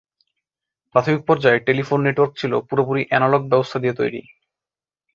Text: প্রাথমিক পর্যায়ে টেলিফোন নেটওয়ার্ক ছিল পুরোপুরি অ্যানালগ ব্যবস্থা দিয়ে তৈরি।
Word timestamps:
প্রাথমিক 0.95 1.21
পর্যায়ে 1.27 1.63
টেলিফোন 1.67 1.99
নেটওয়ার্ক 2.03 2.33
ছিল 2.37 2.53
পুরোপুরি 2.69 3.01
অ্যানালগ 3.07 3.41
ব্যবস্থা 3.47 3.77
দিয়ে 3.79 3.97
তৈরি। 3.99 4.21